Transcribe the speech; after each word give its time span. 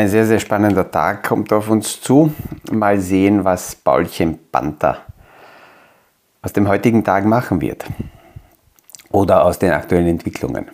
Ein 0.00 0.08
sehr, 0.08 0.24
sehr 0.24 0.40
spannender 0.40 0.90
Tag 0.90 1.24
kommt 1.28 1.52
auf 1.52 1.68
uns 1.68 2.00
zu. 2.00 2.32
Mal 2.72 2.98
sehen, 2.98 3.44
was 3.44 3.74
Paulchen 3.74 4.38
Panther 4.50 4.96
aus 6.40 6.54
dem 6.54 6.66
heutigen 6.68 7.04
Tag 7.04 7.26
machen 7.26 7.60
wird. 7.60 7.84
Oder 9.12 9.44
aus 9.44 9.58
den 9.58 9.72
aktuellen 9.72 10.06
Entwicklungen. 10.06 10.68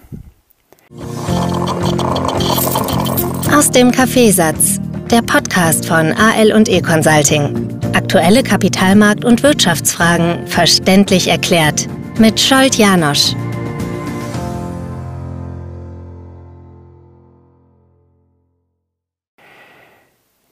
Aus 3.53 3.69
dem 3.73 3.91
Kaffeesatz, 3.91 4.79
der 5.11 5.23
Podcast 5.23 5.87
von 5.87 6.13
AL 6.13 6.53
und 6.53 6.69
E 6.69 6.81
Consulting. 6.81 7.69
Aktuelle 7.97 8.43
Kapitalmarkt- 8.43 9.25
und 9.25 9.43
Wirtschaftsfragen 9.43 10.47
verständlich 10.47 11.27
erklärt 11.27 11.89
mit 12.21 12.39
Scholt 12.39 12.77
Janosch. 12.77 13.35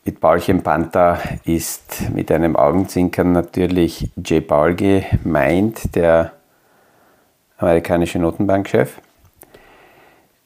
Mit 0.06 0.20
Paulchen 0.20 0.62
Panther 0.62 1.18
ist 1.46 2.10
mit 2.14 2.30
einem 2.30 2.56
Augenzwinkern 2.56 3.32
natürlich 3.32 4.10
Jay 4.22 4.42
Paul 4.42 4.74
gemeint, 4.74 5.96
der 5.96 6.32
amerikanische 7.56 8.18
Notenbankchef. 8.18 9.00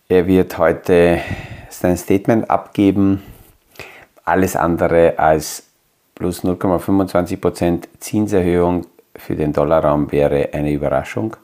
Er 0.08 0.28
wird 0.28 0.58
heute 0.58 1.18
sein 1.70 1.96
Statement 1.96 2.48
abgeben. 2.48 3.20
Alles 4.24 4.54
andere 4.54 5.18
als 5.18 5.64
plus 6.14 6.44
0,25% 6.44 7.88
Zinserhöhung 7.98 8.86
für 9.16 9.34
den 9.34 9.52
Dollarraum 9.52 10.12
wäre 10.12 10.50
eine 10.52 10.70
Überraschung. 10.70 11.36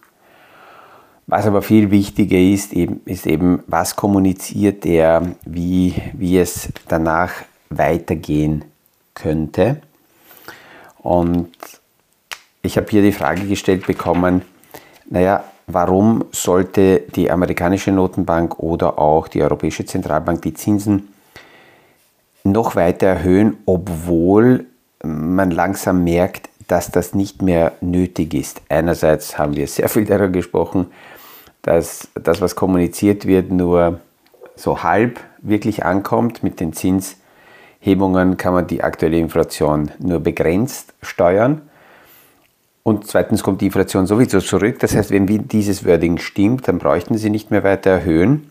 Was 1.26 1.46
aber 1.48 1.62
viel 1.62 1.90
wichtiger 1.90 2.38
ist, 2.38 2.74
ist 2.74 3.26
eben, 3.26 3.64
was 3.66 3.96
kommuniziert 3.96 4.86
er, 4.86 5.34
wie, 5.44 5.94
wie 6.12 6.38
es 6.38 6.68
danach 6.86 7.32
weitergehen 7.78 8.64
könnte. 9.14 9.80
Und 10.98 11.52
ich 12.62 12.76
habe 12.76 12.86
hier 12.88 13.02
die 13.02 13.12
Frage 13.12 13.46
gestellt 13.46 13.86
bekommen, 13.86 14.42
naja, 15.08 15.44
warum 15.66 16.24
sollte 16.32 17.00
die 17.14 17.30
amerikanische 17.30 17.92
Notenbank 17.92 18.58
oder 18.58 18.98
auch 18.98 19.28
die 19.28 19.42
Europäische 19.42 19.84
Zentralbank 19.84 20.42
die 20.42 20.54
Zinsen 20.54 21.08
noch 22.42 22.76
weiter 22.76 23.06
erhöhen, 23.06 23.56
obwohl 23.66 24.66
man 25.02 25.50
langsam 25.50 26.04
merkt, 26.04 26.48
dass 26.68 26.90
das 26.90 27.14
nicht 27.14 27.42
mehr 27.42 27.72
nötig 27.80 28.34
ist. 28.34 28.62
Einerseits 28.68 29.38
haben 29.38 29.56
wir 29.56 29.66
sehr 29.66 29.88
viel 29.88 30.04
darüber 30.04 30.28
gesprochen, 30.28 30.86
dass 31.62 32.08
das, 32.14 32.40
was 32.40 32.56
kommuniziert 32.56 33.26
wird, 33.26 33.50
nur 33.50 34.00
so 34.56 34.82
halb 34.82 35.20
wirklich 35.38 35.84
ankommt 35.84 36.42
mit 36.42 36.60
den 36.60 36.72
Zins 36.72 37.16
Hebungen 37.84 38.38
kann 38.38 38.54
man 38.54 38.66
die 38.66 38.82
aktuelle 38.82 39.18
Inflation 39.18 39.90
nur 39.98 40.18
begrenzt 40.18 40.94
steuern. 41.02 41.60
Und 42.82 43.06
zweitens 43.06 43.42
kommt 43.42 43.60
die 43.60 43.66
Inflation 43.66 44.06
sowieso 44.06 44.40
zurück. 44.40 44.78
Das 44.78 44.96
heißt, 44.96 45.10
wenn 45.10 45.26
dieses 45.48 45.84
Wording 45.84 46.16
stimmt, 46.16 46.66
dann 46.66 46.78
bräuchten 46.78 47.18
sie 47.18 47.28
nicht 47.28 47.50
mehr 47.50 47.62
weiter 47.62 47.90
erhöhen. 47.90 48.50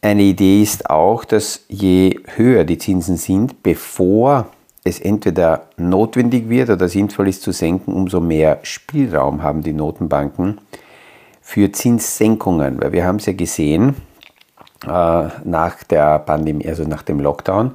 Eine 0.00 0.22
Idee 0.22 0.62
ist 0.62 0.88
auch, 0.88 1.26
dass 1.26 1.66
je 1.68 2.20
höher 2.36 2.64
die 2.64 2.78
Zinsen 2.78 3.18
sind, 3.18 3.62
bevor 3.62 4.46
es 4.84 5.00
entweder 5.00 5.66
notwendig 5.76 6.48
wird 6.48 6.70
oder 6.70 6.88
sinnvoll 6.88 7.28
ist 7.28 7.42
zu 7.42 7.52
senken, 7.52 7.92
umso 7.92 8.20
mehr 8.20 8.60
Spielraum 8.62 9.42
haben 9.42 9.62
die 9.62 9.74
Notenbanken 9.74 10.58
für 11.42 11.70
Zinssenkungen. 11.72 12.80
Weil 12.80 12.92
wir 12.92 13.04
haben 13.04 13.16
es 13.16 13.26
ja 13.26 13.34
gesehen, 13.34 13.96
nach 15.44 15.82
der 15.84 16.18
Pandemie, 16.18 16.68
also 16.68 16.84
nach 16.84 17.02
dem 17.02 17.20
Lockdown, 17.20 17.72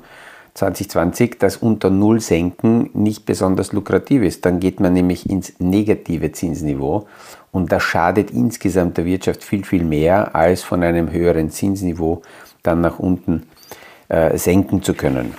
2020, 0.54 1.40
dass 1.40 1.58
unter 1.58 1.90
Null 1.90 2.20
senken 2.20 2.90
nicht 2.94 3.26
besonders 3.26 3.74
lukrativ 3.74 4.22
ist. 4.22 4.46
Dann 4.46 4.60
geht 4.60 4.80
man 4.80 4.94
nämlich 4.94 5.30
ins 5.30 5.54
negative 5.60 6.32
Zinsniveau 6.32 7.08
und 7.52 7.72
das 7.72 7.84
schadet 7.84 8.32
insgesamt 8.32 8.98
der 8.98 9.06
Wirtschaft 9.06 9.44
viel, 9.44 9.64
viel 9.64 9.84
mehr, 9.84 10.36
als 10.36 10.62
von 10.62 10.84
einem 10.84 11.12
höheren 11.12 11.50
Zinsniveau 11.50 12.22
dann 12.62 12.82
nach 12.82 13.00
unten 13.00 13.48
äh, 14.10 14.38
senken 14.38 14.84
zu 14.84 14.94
können. 14.94 15.34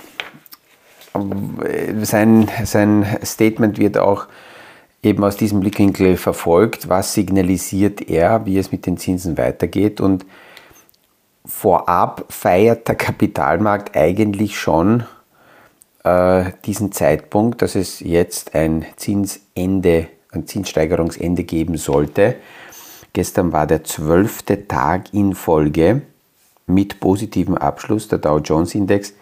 Sein, 2.01 2.49
sein 2.65 3.05
Statement 3.23 3.77
wird 3.77 3.97
auch 3.97 4.27
eben 5.01 5.23
aus 5.23 5.37
diesem 5.37 5.61
Blickwinkel 5.61 6.17
verfolgt. 6.17 6.89
Was 6.89 7.13
signalisiert 7.13 8.09
er, 8.09 8.45
wie 8.45 8.57
es 8.57 8.73
mit 8.73 8.85
den 8.85 8.97
Zinsen 8.97 9.37
weitergeht 9.37 10.01
und 10.01 10.25
vorab 11.45 12.25
feiert 12.29 12.87
der 12.87 12.95
Kapitalmarkt 12.95 13.95
eigentlich 13.95 14.59
schon 14.59 15.03
äh, 16.03 16.51
diesen 16.65 16.91
Zeitpunkt, 16.91 17.61
dass 17.61 17.75
es 17.75 17.99
jetzt 17.99 18.55
ein 18.55 18.85
Zinsende, 18.95 20.07
ein 20.31 20.47
Zinssteigerungsende 20.47 21.43
geben 21.43 21.77
sollte. 21.77 22.35
Gestern 23.13 23.51
war 23.51 23.65
der 23.65 23.83
zwölfte 23.83 24.67
Tag 24.67 25.13
in 25.13 25.33
Folge 25.33 26.01
mit 26.67 26.99
positivem 26.99 27.55
Abschluss 27.55 28.07
der 28.07 28.19
Dow 28.19 28.39
Jones 28.39 28.75
Index. 28.75 29.13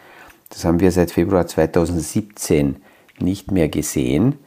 Das 0.49 0.65
haben 0.65 0.79
wir 0.79 0.91
seit 0.91 1.11
Februar 1.11 1.47
2017 1.47 2.77
nicht 3.19 3.51
mehr 3.51 3.69
gesehen. 3.69 4.39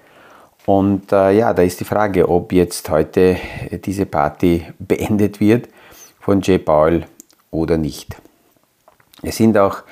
Und 0.66 1.12
äh, 1.12 1.31
ja, 1.32 1.54
da 1.54 1.62
ist 1.62 1.78
die 1.78 1.84
Frage, 1.84 2.28
ob 2.28 2.53
jetzt 2.53 2.91
heute 2.91 3.36
diese 3.84 4.04
Party 4.04 4.66
beendet 4.78 5.38
wird 5.38 5.69
von 6.20 6.41
Jay 6.41 6.59
Powell 6.59 7.06
oder 7.56 7.78
nicht. 7.78 8.17
Es 9.22 9.37
sind 9.37 9.56
auch 9.59 9.83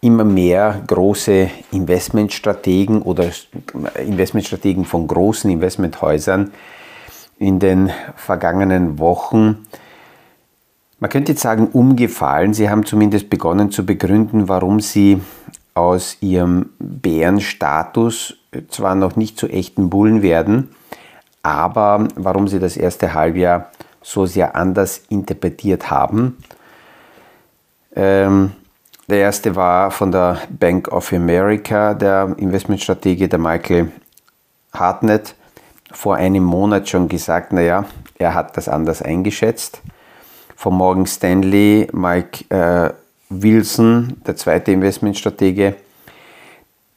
immer 0.00 0.24
mehr 0.24 0.82
große 0.86 1.50
Investmentstrategen 1.72 3.02
oder 3.02 3.30
Investmentstrategen 3.98 4.84
von 4.84 5.06
großen 5.06 5.50
Investmenthäusern 5.50 6.52
in 7.38 7.58
den 7.58 7.90
vergangenen 8.16 8.98
Wochen, 8.98 9.66
man 11.00 11.08
könnte 11.08 11.32
jetzt 11.32 11.40
sagen, 11.40 11.68
umgefallen. 11.68 12.52
Sie 12.52 12.68
haben 12.68 12.84
zumindest 12.84 13.30
begonnen 13.30 13.70
zu 13.70 13.86
begründen, 13.86 14.48
warum 14.48 14.80
sie 14.80 15.22
aus 15.72 16.18
ihrem 16.20 16.70
Bärenstatus 16.78 18.36
zwar 18.68 18.94
noch 18.94 19.16
nicht 19.16 19.38
zu 19.38 19.48
echten 19.48 19.88
Bullen 19.88 20.20
werden, 20.20 20.68
aber 21.42 22.06
warum 22.16 22.48
sie 22.48 22.58
das 22.58 22.76
erste 22.76 23.14
Halbjahr 23.14 23.70
so 24.02 24.26
sehr 24.26 24.56
anders 24.56 25.02
interpretiert 25.08 25.90
haben 25.90 26.36
ähm, 27.94 28.52
der 29.08 29.18
erste 29.18 29.56
war 29.56 29.90
von 29.90 30.12
der 30.12 30.38
Bank 30.48 30.88
of 30.92 31.12
America, 31.12 31.94
der 31.94 32.34
Investmentstratege, 32.36 33.28
der 33.28 33.38
Michael 33.38 33.90
Hartnett, 34.72 35.34
vor 35.90 36.14
einem 36.14 36.44
Monat 36.44 36.88
schon 36.88 37.08
gesagt, 37.08 37.52
naja, 37.52 37.84
er 38.18 38.34
hat 38.34 38.56
das 38.56 38.68
anders 38.68 39.02
eingeschätzt. 39.02 39.82
Von 40.54 40.74
Morgan 40.74 41.06
Stanley, 41.06 41.88
Mike 41.92 42.44
äh, 42.54 42.92
Wilson, 43.30 44.16
der 44.26 44.36
zweite 44.36 44.72
Investmentstratege, 44.72 45.74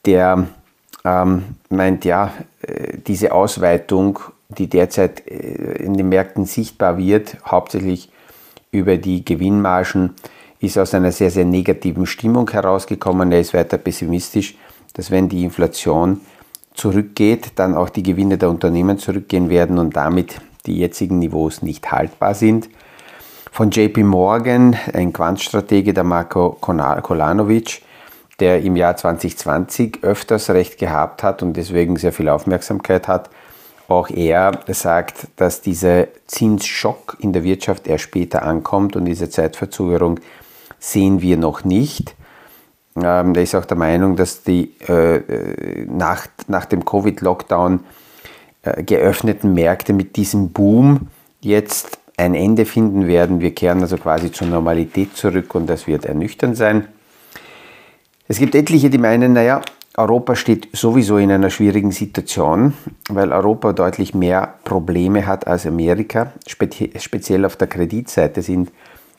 der 0.04 0.46
ähm, 1.04 1.56
meint, 1.70 2.04
ja, 2.04 2.32
äh, 2.62 2.98
diese 2.98 3.32
Ausweitung, 3.32 4.20
die 4.48 4.68
derzeit 4.68 5.26
äh, 5.26 5.82
in 5.82 5.94
den 5.94 6.08
Märkten 6.08 6.44
sichtbar 6.44 6.98
wird, 6.98 7.36
hauptsächlich 7.46 8.10
über 8.70 8.96
die 8.96 9.24
Gewinnmargen, 9.24 10.14
ist 10.64 10.78
aus 10.78 10.94
einer 10.94 11.12
sehr, 11.12 11.30
sehr 11.30 11.44
negativen 11.44 12.06
Stimmung 12.06 12.50
herausgekommen. 12.50 13.32
Er 13.32 13.40
ist 13.40 13.54
weiter 13.54 13.78
pessimistisch, 13.78 14.56
dass 14.94 15.10
wenn 15.10 15.28
die 15.28 15.44
Inflation 15.44 16.20
zurückgeht, 16.74 17.52
dann 17.56 17.74
auch 17.74 17.88
die 17.88 18.02
Gewinne 18.02 18.38
der 18.38 18.50
Unternehmen 18.50 18.98
zurückgehen 18.98 19.48
werden 19.48 19.78
und 19.78 19.96
damit 19.96 20.40
die 20.66 20.78
jetzigen 20.78 21.18
Niveaus 21.18 21.62
nicht 21.62 21.90
haltbar 21.90 22.34
sind. 22.34 22.68
Von 23.52 23.70
JP 23.70 24.02
Morgan, 24.04 24.76
ein 24.92 25.12
Quantstratege, 25.12 25.94
der 25.94 26.04
Marco 26.04 26.50
Kolanovic, 26.60 27.82
der 28.40 28.62
im 28.62 28.74
Jahr 28.74 28.96
2020 28.96 29.98
öfters 30.02 30.50
recht 30.50 30.78
gehabt 30.78 31.22
hat 31.22 31.42
und 31.42 31.56
deswegen 31.56 31.96
sehr 31.96 32.12
viel 32.12 32.28
Aufmerksamkeit 32.28 33.06
hat, 33.06 33.30
auch 33.86 34.08
er 34.08 34.60
sagt, 34.68 35.28
dass 35.36 35.60
dieser 35.60 36.08
Zinsschock 36.26 37.16
in 37.20 37.32
der 37.32 37.44
Wirtschaft 37.44 37.86
erst 37.86 38.04
später 38.04 38.42
ankommt 38.42 38.96
und 38.96 39.04
diese 39.04 39.28
Zeitverzögerung 39.28 40.18
sehen 40.84 41.22
wir 41.22 41.36
noch 41.36 41.64
nicht. 41.64 42.14
Ähm, 42.96 43.34
der 43.34 43.42
ist 43.42 43.54
auch 43.54 43.64
der 43.64 43.76
Meinung, 43.76 44.16
dass 44.16 44.42
die 44.42 44.72
äh, 44.88 45.16
äh, 45.16 45.86
nach, 45.86 46.26
nach 46.46 46.66
dem 46.66 46.84
Covid-Lockdown 46.84 47.80
äh, 48.62 48.82
geöffneten 48.82 49.54
Märkte 49.54 49.92
mit 49.92 50.16
diesem 50.16 50.50
Boom 50.50 51.08
jetzt 51.40 51.98
ein 52.16 52.34
Ende 52.34 52.64
finden 52.66 53.08
werden. 53.08 53.40
Wir 53.40 53.52
kehren 53.52 53.80
also 53.80 53.96
quasi 53.96 54.30
zur 54.30 54.46
Normalität 54.46 55.16
zurück 55.16 55.54
und 55.54 55.66
das 55.66 55.86
wird 55.86 56.04
ernüchternd 56.04 56.56
sein. 56.56 56.86
Es 58.28 58.38
gibt 58.38 58.54
etliche, 58.54 58.90
die 58.90 58.98
meinen, 58.98 59.32
naja, 59.32 59.60
Europa 59.96 60.36
steht 60.36 60.68
sowieso 60.72 61.18
in 61.18 61.30
einer 61.30 61.50
schwierigen 61.50 61.92
Situation, 61.92 62.74
weil 63.08 63.32
Europa 63.32 63.72
deutlich 63.72 64.14
mehr 64.14 64.54
Probleme 64.64 65.26
hat 65.26 65.46
als 65.46 65.66
Amerika. 65.66 66.32
speziell 66.46 67.44
auf 67.44 67.56
der 67.56 67.68
Kreditseite 67.68 68.42
sind 68.42 68.70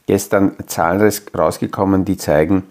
gestern 0.08 0.56
Zahlen 0.68 1.12
rausgekommen, 1.38 2.06
die 2.06 2.18
zeigen, 2.18 2.64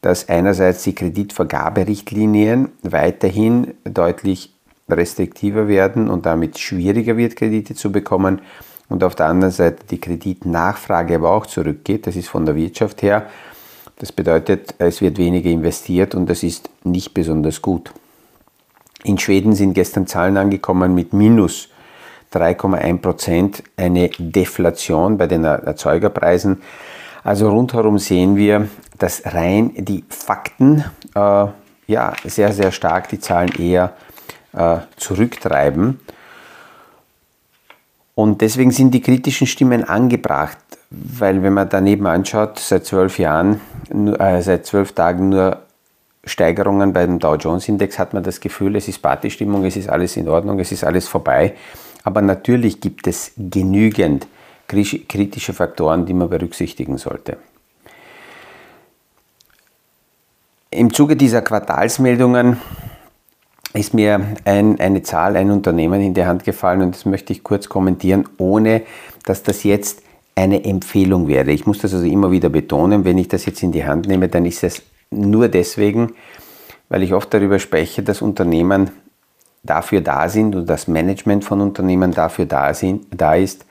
dass 0.00 0.28
einerseits 0.28 0.84
die 0.84 0.94
Kreditvergaberichtlinien 0.94 2.68
weiterhin 2.82 3.74
deutlich 3.84 4.54
restriktiver 4.88 5.68
werden 5.68 6.08
und 6.08 6.24
damit 6.26 6.58
schwieriger 6.58 7.16
wird, 7.16 7.36
Kredite 7.36 7.74
zu 7.74 7.92
bekommen 7.92 8.40
und 8.88 9.04
auf 9.04 9.14
der 9.14 9.26
anderen 9.26 9.52
Seite 9.52 9.84
die 9.90 10.00
Kreditnachfrage 10.00 11.16
aber 11.16 11.30
auch 11.30 11.46
zurückgeht. 11.46 12.06
Das 12.06 12.16
ist 12.16 12.28
von 12.28 12.46
der 12.46 12.56
Wirtschaft 12.56 13.02
her. 13.02 13.28
Das 13.96 14.12
bedeutet, 14.12 14.74
es 14.78 15.00
wird 15.00 15.18
weniger 15.18 15.50
investiert 15.50 16.14
und 16.14 16.30
das 16.30 16.42
ist 16.42 16.70
nicht 16.84 17.12
besonders 17.12 17.60
gut. 17.60 17.92
In 19.04 19.18
Schweden 19.18 19.54
sind 19.54 19.74
gestern 19.74 20.06
Zahlen 20.06 20.36
angekommen 20.36 20.94
mit 20.94 21.12
minus 21.12 21.68
3,1 22.32 22.98
Prozent, 22.98 23.62
eine 23.76 24.10
Deflation 24.18 25.16
bei 25.18 25.26
den 25.26 25.44
Erzeugerpreisen. 25.44 26.62
Also 27.24 27.50
rundherum 27.50 27.98
sehen 27.98 28.36
wir, 28.36 28.68
dass 28.98 29.22
rein 29.24 29.72
die 29.76 30.04
Fakten 30.08 30.84
äh, 31.14 31.46
ja, 31.86 32.12
sehr, 32.24 32.52
sehr 32.52 32.70
stark 32.70 33.08
die 33.08 33.18
Zahlen 33.18 33.50
eher 33.58 33.92
äh, 34.52 34.78
zurücktreiben. 34.96 36.00
Und 38.14 38.40
deswegen 38.40 38.70
sind 38.72 38.92
die 38.92 39.00
kritischen 39.00 39.46
Stimmen 39.46 39.84
angebracht, 39.84 40.58
weil 40.90 41.42
wenn 41.42 41.54
man 41.54 41.68
daneben 41.68 42.06
anschaut, 42.06 42.58
seit 42.58 42.84
zwölf 42.84 43.18
Jahren, 43.18 43.60
äh, 44.18 44.42
seit 44.42 44.66
zwölf 44.66 44.92
Tagen 44.92 45.28
nur 45.28 45.62
Steigerungen 46.24 46.92
beim 46.92 47.18
Dow 47.18 47.36
Jones 47.36 47.68
Index, 47.68 47.98
hat 47.98 48.14
man 48.14 48.22
das 48.22 48.40
Gefühl, 48.40 48.76
es 48.76 48.88
ist 48.88 49.00
Partystimmung, 49.00 49.64
es 49.64 49.76
ist 49.76 49.88
alles 49.88 50.16
in 50.16 50.28
Ordnung, 50.28 50.58
es 50.58 50.72
ist 50.72 50.84
alles 50.84 51.08
vorbei. 51.08 51.54
Aber 52.08 52.22
natürlich 52.22 52.80
gibt 52.80 53.06
es 53.06 53.32
genügend 53.36 54.26
kritische 54.66 55.52
Faktoren, 55.52 56.06
die 56.06 56.14
man 56.14 56.30
berücksichtigen 56.30 56.96
sollte. 56.96 57.36
Im 60.70 60.90
Zuge 60.90 61.16
dieser 61.16 61.42
Quartalsmeldungen 61.42 62.56
ist 63.74 63.92
mir 63.92 64.22
ein, 64.46 64.80
eine 64.80 65.02
Zahl, 65.02 65.36
ein 65.36 65.50
Unternehmen 65.50 66.00
in 66.00 66.14
die 66.14 66.24
Hand 66.24 66.44
gefallen 66.44 66.80
und 66.80 66.94
das 66.94 67.04
möchte 67.04 67.34
ich 67.34 67.44
kurz 67.44 67.68
kommentieren, 67.68 68.26
ohne 68.38 68.84
dass 69.26 69.42
das 69.42 69.62
jetzt 69.64 70.00
eine 70.34 70.64
Empfehlung 70.64 71.28
wäre. 71.28 71.50
Ich 71.50 71.66
muss 71.66 71.80
das 71.80 71.92
also 71.92 72.06
immer 72.06 72.30
wieder 72.30 72.48
betonen, 72.48 73.04
wenn 73.04 73.18
ich 73.18 73.28
das 73.28 73.44
jetzt 73.44 73.62
in 73.62 73.72
die 73.72 73.84
Hand 73.84 74.08
nehme, 74.08 74.30
dann 74.30 74.46
ist 74.46 74.64
es 74.64 74.80
nur 75.10 75.48
deswegen, 75.48 76.14
weil 76.88 77.02
ich 77.02 77.12
oft 77.12 77.34
darüber 77.34 77.58
spreche, 77.58 78.02
dass 78.02 78.22
Unternehmen 78.22 78.92
dafür 79.62 80.00
da 80.00 80.28
sind 80.28 80.54
und 80.54 80.66
das 80.66 80.88
Management 80.88 81.44
von 81.44 81.60
Unternehmen 81.60 82.12
dafür 82.12 82.46
da, 82.46 82.72
sind, 82.74 83.06
da 83.10 83.34
ist, 83.34 83.64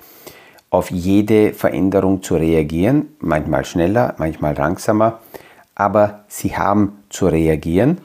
auf 0.69 0.91
jede 0.91 1.53
Veränderung 1.53 2.21
zu 2.21 2.35
reagieren, 2.35 3.09
manchmal 3.19 3.63
schneller, 3.65 4.15
manchmal 4.17 4.55
langsamer, 4.55 5.19
aber 5.75 6.25
sie 6.27 6.57
haben 6.57 7.03
zu 7.09 7.27
reagieren. 7.27 7.99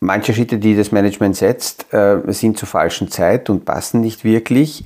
Manche 0.00 0.34
Schritte, 0.34 0.58
die 0.58 0.76
das 0.76 0.92
Management 0.92 1.36
setzt, 1.36 1.92
äh, 1.94 2.20
sind 2.26 2.58
zur 2.58 2.68
falschen 2.68 3.10
Zeit 3.10 3.48
und 3.48 3.64
passen 3.64 4.02
nicht 4.02 4.24
wirklich, 4.24 4.84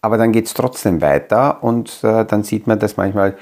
aber 0.00 0.18
dann 0.18 0.30
geht 0.30 0.46
es 0.46 0.54
trotzdem 0.54 1.02
weiter 1.02 1.64
und 1.64 2.04
äh, 2.04 2.24
dann 2.24 2.44
sieht 2.44 2.68
man, 2.68 2.78
dass 2.78 2.96
manchmal 2.96 3.36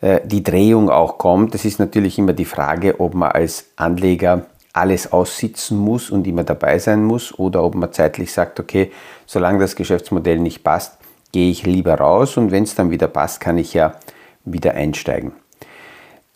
äh, 0.00 0.20
die 0.24 0.44
Drehung 0.44 0.88
auch 0.88 1.18
kommt. 1.18 1.54
Das 1.54 1.64
ist 1.64 1.80
natürlich 1.80 2.18
immer 2.18 2.32
die 2.32 2.44
Frage, 2.44 3.00
ob 3.00 3.14
man 3.14 3.32
als 3.32 3.66
Anleger 3.74 4.46
alles 4.76 5.12
aussitzen 5.12 5.78
muss 5.78 6.10
und 6.10 6.26
immer 6.26 6.44
dabei 6.44 6.78
sein 6.78 7.04
muss 7.04 7.36
oder 7.38 7.62
ob 7.62 7.74
man 7.74 7.92
zeitlich 7.92 8.32
sagt, 8.32 8.60
okay, 8.60 8.92
solange 9.24 9.58
das 9.58 9.76
Geschäftsmodell 9.76 10.38
nicht 10.38 10.62
passt, 10.62 10.98
gehe 11.32 11.50
ich 11.50 11.64
lieber 11.64 11.94
raus 11.94 12.36
und 12.36 12.50
wenn 12.50 12.64
es 12.64 12.74
dann 12.74 12.90
wieder 12.90 13.08
passt, 13.08 13.40
kann 13.40 13.58
ich 13.58 13.74
ja 13.74 13.96
wieder 14.44 14.74
einsteigen. 14.74 15.32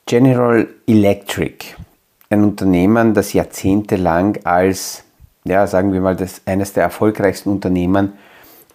General 0.07 0.67
Electric 0.87 1.77
ein 2.31 2.45
Unternehmen, 2.45 3.13
das 3.13 3.33
jahrzehntelang 3.33 4.39
als, 4.45 5.03
ja, 5.45 5.67
sagen 5.67 5.93
wir 5.93 6.01
mal, 6.01 6.17
das 6.17 6.43
eines 6.47 6.73
der 6.73 6.85
erfolgreichsten 6.85 7.51
Unternehmen 7.51 8.13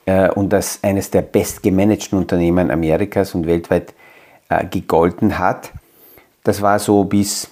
äh, 0.06 0.30
und 0.30 0.52
das 0.52 0.80
eines 0.84 1.10
der 1.10 1.22
bestgemanagten 1.22 2.18
Unternehmen 2.18 2.70
Amerikas 2.70 3.34
und 3.34 3.48
weltweit 3.48 3.94
äh, 4.50 4.66
gegolten 4.66 5.40
hat. 5.40 5.72
Das 6.44 6.62
war 6.62 6.80
so 6.80 7.06
bis 7.06 7.50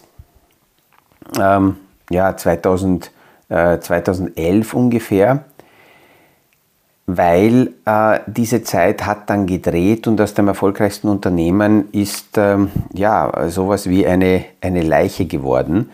ähm, 1.40 1.78
ja, 2.10 2.36
2000, 2.36 3.12
äh, 3.50 3.80
2011 3.80 4.74
ungefähr 4.74 5.46
weil 7.06 7.74
äh, 7.86 8.20
diese 8.28 8.64
Zeit 8.64 9.06
hat 9.06 9.30
dann 9.30 9.46
gedreht 9.46 10.08
und 10.08 10.22
aus 10.22 10.34
dem 10.34 10.48
erfolgreichsten 10.48 11.10
Unternehmen 11.10 11.92
ist 11.92 12.38
ähm, 12.38 12.72
ja 12.94 13.50
sowas 13.50 13.90
wie 13.90 14.08
eine, 14.08 14.46
eine 14.62 14.84
Leiche 14.84 15.26
geworden. 15.26 15.90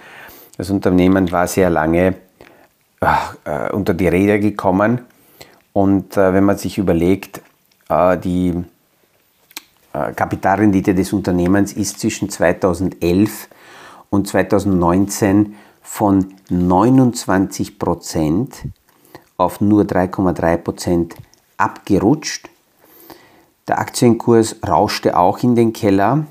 Das 0.58 0.70
Unternehmen 0.70 1.32
war 1.32 1.48
sehr 1.48 1.70
lange 1.70 2.16
äh, 3.02 3.72
unter 3.72 3.94
die 3.94 4.08
Räder 4.08 4.38
gekommen 4.38 5.00
und 5.74 6.16
äh, 6.16 6.34
wenn 6.34 6.44
man 6.44 6.58
sich 6.58 6.78
überlegt, 6.78 7.42
äh, 7.90 8.18
die 8.18 8.54
äh, 9.94 10.12
Kapitalrendite 10.14 10.94
des 10.94 11.12
Unternehmens 11.12 11.74
ist 11.74 12.00
zwischen 12.00 12.30
2011 12.30 13.48
und 14.12 14.28
2019 14.28 15.56
von 15.81 16.34
29 16.50 17.80
Prozent 17.80 18.64
auf 19.38 19.62
nur 19.62 19.84
3,3 19.84 20.58
Prozent 20.58 21.16
abgerutscht. 21.58 22.50
Der 23.68 23.80
Aktienkurs 23.80 24.58
rauschte 24.68 25.18
auch 25.18 25.40
in 25.44 25.56
den 25.56 25.74
Keller. 25.74 26.26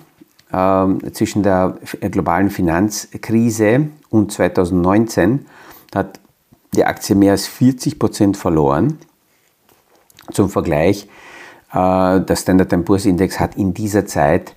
Ähm, 0.53 1.01
zwischen 1.13 1.43
der 1.43 1.79
globalen 2.01 2.51
Finanzkrise 2.51 3.89
und 4.09 4.33
2019 4.33 5.47
hat 5.95 6.21
die 6.75 6.85
Aktie 6.85 7.15
mehr 7.15 7.33
als 7.33 7.47
40 7.47 7.99
Prozent 7.99 8.37
verloren. 8.37 8.99
Zum 10.33 10.49
Vergleich, 10.49 11.09
äh, 11.73 12.21
der 12.21 12.37
Standard 12.37 12.85
Poor's 12.85 13.05
Index 13.05 13.39
hat 13.41 13.57
in 13.57 13.75
dieser 13.75 14.07
Zeit 14.07 14.55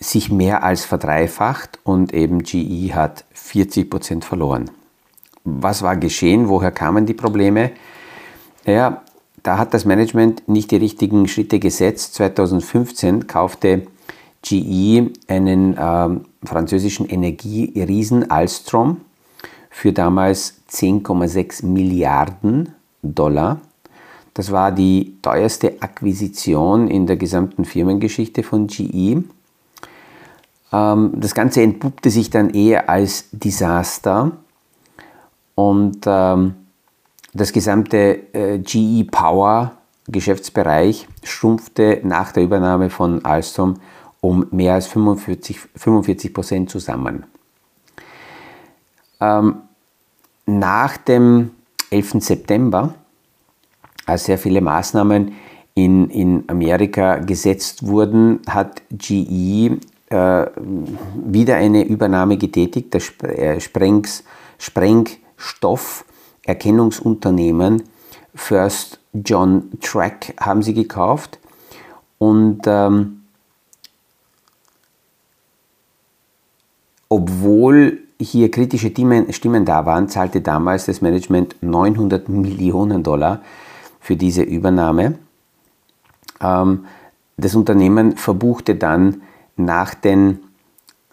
sich 0.00 0.30
mehr 0.30 0.62
als 0.64 0.84
verdreifacht 0.84 1.78
und 1.84 2.12
eben 2.12 2.42
GE 2.42 2.94
hat 2.94 3.24
40 3.32 3.90
Prozent 3.90 4.24
verloren 4.24 4.70
was 5.44 5.82
war 5.82 5.96
geschehen, 5.96 6.48
woher 6.48 6.72
kamen 6.72 7.06
die 7.06 7.14
Probleme? 7.14 7.72
Ja, 8.66 9.02
da 9.42 9.58
hat 9.58 9.74
das 9.74 9.84
Management 9.84 10.48
nicht 10.48 10.70
die 10.70 10.76
richtigen 10.76 11.28
Schritte 11.28 11.58
gesetzt. 11.58 12.14
2015 12.14 13.26
kaufte 13.26 13.86
GE 14.42 15.10
einen 15.28 15.76
äh, 15.76 16.08
französischen 16.44 17.06
Energieriesen 17.06 18.30
Alstrom 18.30 19.02
für 19.70 19.92
damals 19.92 20.60
10,6 20.70 21.66
Milliarden 21.66 22.74
Dollar. 23.02 23.60
Das 24.32 24.50
war 24.50 24.72
die 24.72 25.18
teuerste 25.20 25.74
Akquisition 25.80 26.88
in 26.88 27.06
der 27.06 27.16
gesamten 27.16 27.64
Firmengeschichte 27.66 28.42
von 28.42 28.66
GE. 28.66 29.24
Ähm, 30.74 31.12
das 31.14 31.34
Ganze 31.34 31.62
entpuppte 31.62 32.10
sich 32.10 32.30
dann 32.30 32.50
eher 32.50 32.90
als 32.90 33.26
Desaster 33.30 34.32
und 35.54 35.98
ähm, 36.06 36.54
das 37.32 37.52
gesamte 37.52 38.34
äh, 38.34 38.58
GE 38.58 39.04
Power 39.04 39.72
Geschäftsbereich 40.08 41.08
schrumpfte 41.22 42.00
nach 42.02 42.32
der 42.32 42.42
Übernahme 42.42 42.90
von 42.90 43.24
Alstom 43.24 43.74
um 44.20 44.46
mehr 44.50 44.74
als 44.74 44.86
45, 44.86 45.58
45 45.76 46.34
Prozent 46.34 46.70
zusammen. 46.70 47.24
Ähm, 49.20 49.56
nach 50.46 50.96
dem 50.96 51.50
11. 51.90 52.16
September, 52.20 52.94
als 54.06 54.24
sehr 54.24 54.38
viele 54.38 54.60
Maßnahmen 54.60 55.34
in, 55.74 56.10
in 56.10 56.44
Amerika 56.48 57.18
gesetzt 57.18 57.86
wurden, 57.86 58.40
hat 58.48 58.82
GE 58.90 59.78
wieder 60.14 61.56
eine 61.56 61.84
Übernahme 61.84 62.36
getätigt. 62.36 62.94
Das 62.94 63.12
äh, 63.22 63.60
Sprengs, 63.60 64.24
Spreng 64.58 65.08
Stofferkennungsunternehmen 65.36 67.82
First 68.34 68.98
John 69.12 69.70
Track 69.80 70.34
haben 70.40 70.62
sie 70.62 70.74
gekauft 70.74 71.38
und 72.18 72.62
ähm, 72.66 73.22
obwohl 77.08 78.00
hier 78.20 78.50
kritische 78.50 78.92
Stimmen 79.30 79.64
da 79.64 79.86
waren, 79.86 80.08
zahlte 80.08 80.40
damals 80.40 80.86
das 80.86 81.00
Management 81.00 81.56
900 81.60 82.28
Millionen 82.28 83.02
Dollar 83.02 83.42
für 84.00 84.16
diese 84.16 84.42
Übernahme. 84.42 85.18
Ähm, 86.40 86.86
das 87.36 87.54
Unternehmen 87.54 88.16
verbuchte 88.16 88.74
dann 88.74 89.22
nach, 89.56 89.94
den, 89.94 90.40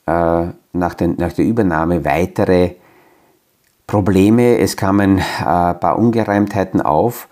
äh, 0.06 0.48
nach, 0.74 0.94
den, 0.94 1.16
nach 1.18 1.34
der 1.34 1.46
Übernahme 1.46 2.06
weitere 2.06 2.76
Probleme, 3.88 4.58
es 4.58 4.78
kamen 4.78 5.18
äh, 5.18 5.44
ein 5.44 5.80
paar 5.80 6.00
Ungereimtheiten 6.00 6.82
auf 6.82 7.28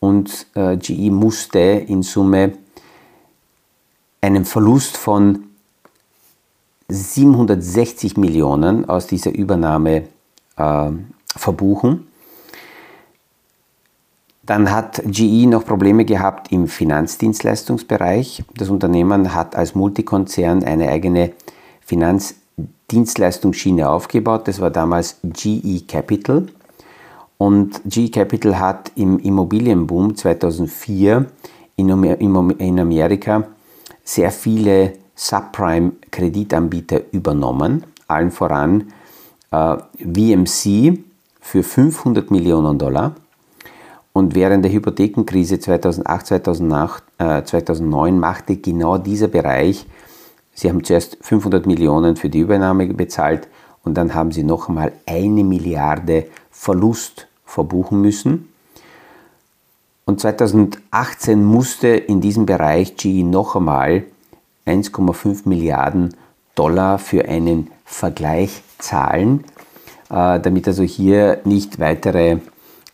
und 0.00 0.46
äh, 0.54 0.76
GE 0.76 1.10
musste 1.10 1.58
in 1.58 2.02
Summe 2.02 2.54
einen 4.20 4.44
Verlust 4.44 4.96
von 4.96 5.44
760 6.88 8.16
Millionen 8.16 8.88
aus 8.88 9.06
dieser 9.06 9.32
Übernahme 9.32 10.08
äh, 10.56 10.90
verbuchen. 11.36 12.08
Dann 14.50 14.66
hat 14.72 15.02
GE 15.06 15.46
noch 15.46 15.64
Probleme 15.64 16.04
gehabt 16.04 16.50
im 16.50 16.66
Finanzdienstleistungsbereich. 16.66 18.42
Das 18.56 18.68
Unternehmen 18.68 19.32
hat 19.32 19.54
als 19.54 19.76
Multikonzern 19.76 20.64
eine 20.64 20.88
eigene 20.88 21.30
Finanzdienstleistungsschiene 21.82 23.88
aufgebaut. 23.88 24.48
Das 24.48 24.60
war 24.60 24.70
damals 24.70 25.20
GE 25.22 25.82
Capital. 25.86 26.46
Und 27.38 27.80
GE 27.84 28.10
Capital 28.10 28.58
hat 28.58 28.90
im 28.96 29.20
Immobilienboom 29.20 30.16
2004 30.16 31.26
in 31.76 32.80
Amerika 32.80 33.44
sehr 34.02 34.32
viele 34.32 34.94
Subprime-Kreditanbieter 35.14 37.02
übernommen, 37.12 37.84
allen 38.08 38.32
voran 38.32 38.92
äh, 39.52 39.76
VMC 40.00 40.98
für 41.40 41.62
500 41.62 42.32
Millionen 42.32 42.80
Dollar. 42.80 43.14
Und 44.12 44.34
während 44.34 44.64
der 44.64 44.72
Hypothekenkrise 44.72 45.60
2008, 45.60 46.26
2008 46.26 47.04
äh, 47.18 47.42
2009 47.44 48.18
machte 48.18 48.56
genau 48.56 48.98
dieser 48.98 49.28
Bereich, 49.28 49.86
sie 50.54 50.68
haben 50.68 50.82
zuerst 50.82 51.18
500 51.20 51.66
Millionen 51.66 52.16
für 52.16 52.28
die 52.28 52.40
Übernahme 52.40 52.86
bezahlt 52.88 53.48
und 53.84 53.94
dann 53.94 54.14
haben 54.14 54.32
sie 54.32 54.42
noch 54.42 54.68
einmal 54.68 54.92
eine 55.06 55.44
Milliarde 55.44 56.26
Verlust 56.50 57.28
verbuchen 57.44 58.00
müssen. 58.00 58.48
Und 60.04 60.20
2018 60.20 61.44
musste 61.44 61.88
in 61.88 62.20
diesem 62.20 62.46
Bereich 62.46 62.96
GE 62.96 63.22
noch 63.22 63.54
einmal 63.54 64.04
1,5 64.66 65.48
Milliarden 65.48 66.14
Dollar 66.56 66.98
für 66.98 67.26
einen 67.26 67.70
Vergleich 67.84 68.62
zahlen, 68.78 69.44
äh, 70.10 70.40
damit 70.40 70.66
also 70.66 70.82
hier 70.82 71.40
nicht 71.44 71.78
weitere 71.78 72.38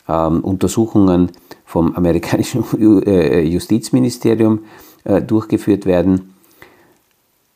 ähm, 0.09 0.41
Untersuchungen 0.41 1.31
vom 1.65 1.95
amerikanischen 1.95 2.65
äh, 3.07 3.43
Justizministerium 3.43 4.65
äh, 5.05 5.23
durchgeführt 5.23 5.87
werden. 5.87 6.35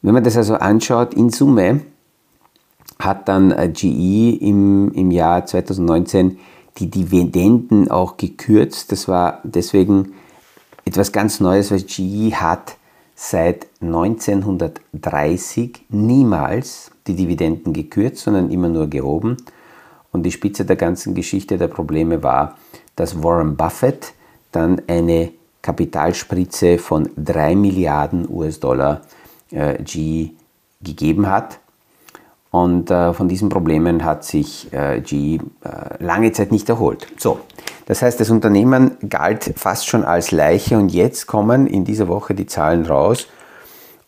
Wenn 0.02 0.14
man 0.14 0.24
das 0.24 0.36
also 0.36 0.54
anschaut, 0.54 1.14
in 1.14 1.30
Summe 1.30 1.82
hat 2.98 3.28
dann 3.28 3.54
GE 3.72 4.36
im, 4.40 4.92
im 4.92 5.10
Jahr 5.10 5.46
2019 5.46 6.38
die 6.78 6.90
Dividenden 6.90 7.90
auch 7.90 8.16
gekürzt. 8.16 8.92
Das 8.92 9.08
war 9.08 9.40
deswegen 9.42 10.12
etwas 10.84 11.10
ganz 11.12 11.40
Neues, 11.40 11.70
weil 11.70 11.82
GE 11.82 12.34
hat 12.34 12.76
seit 13.14 13.66
1930 13.82 15.84
niemals 15.90 16.90
die 17.06 17.14
Dividenden 17.14 17.72
gekürzt, 17.72 18.24
sondern 18.24 18.50
immer 18.50 18.68
nur 18.68 18.88
gehoben. 18.88 19.36
Und 20.12 20.24
die 20.24 20.32
Spitze 20.32 20.64
der 20.64 20.76
ganzen 20.76 21.14
Geschichte 21.14 21.58
der 21.58 21.68
Probleme 21.68 22.22
war, 22.22 22.56
dass 22.96 23.22
Warren 23.22 23.56
Buffett 23.56 24.12
dann 24.52 24.82
eine 24.88 25.30
Kapitalspritze 25.62 26.78
von 26.78 27.10
3 27.16 27.54
Milliarden 27.54 28.28
US-Dollar 28.28 29.02
äh, 29.50 29.82
GE 29.82 30.30
gegeben 30.80 31.28
hat. 31.28 31.60
Und 32.50 32.90
äh, 32.90 33.12
von 33.12 33.28
diesen 33.28 33.48
Problemen 33.48 34.04
hat 34.04 34.24
sich 34.24 34.72
äh, 34.72 35.00
GE 35.00 35.36
äh, 35.36 35.40
lange 36.02 36.32
Zeit 36.32 36.50
nicht 36.50 36.68
erholt. 36.68 37.06
So, 37.16 37.40
das 37.86 38.02
heißt, 38.02 38.18
das 38.18 38.30
Unternehmen 38.30 38.96
galt 39.08 39.52
fast 39.56 39.86
schon 39.86 40.04
als 40.04 40.32
Leiche 40.32 40.76
und 40.76 40.90
jetzt 40.90 41.26
kommen 41.26 41.66
in 41.66 41.84
dieser 41.84 42.08
Woche 42.08 42.34
die 42.34 42.46
Zahlen 42.46 42.86
raus 42.86 43.28